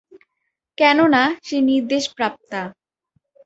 কেননা 0.77 1.23
সে 1.43 1.57
নির্দেশ 1.61 2.03
প্রাপ্তা। 2.17 2.61